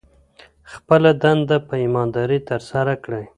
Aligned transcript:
خپله 0.73 1.09
دنده 1.21 1.57
په 1.67 1.73
ایماندارۍ 1.83 2.39
ترسره 2.49 2.93
کړئ. 3.03 3.25